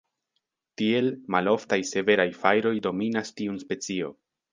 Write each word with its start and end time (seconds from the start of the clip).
Tiel, 0.81 1.09
maloftaj 1.35 1.79
severaj 1.89 2.27
fajroj 2.45 2.73
dominas 2.87 3.31
tiun 3.41 3.61
specio. 3.67 4.11